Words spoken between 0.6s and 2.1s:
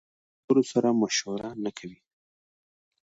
سره مشوره نکوي.